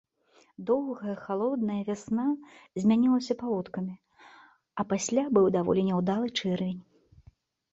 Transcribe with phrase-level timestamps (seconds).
[0.67, 2.25] Доўгая халодная вясна
[2.83, 3.93] змянілася паводкамі,
[4.81, 6.81] а пасля быў даволі няўдалы чэрвень.